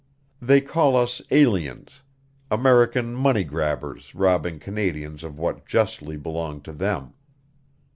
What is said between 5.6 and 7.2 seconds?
justly belonged to them.